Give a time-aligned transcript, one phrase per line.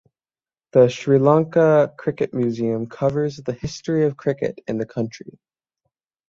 [0.71, 5.37] The Sri Lanka Cricket Museum covers the history of cricket in the country.